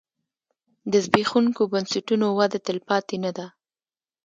د 0.91 0.93
زبېښونکو 1.05 1.63
بنسټونو 1.73 2.25
وده 2.37 2.57
تلپاتې 2.67 3.15
نه 3.23 3.31
ده. 3.37 3.47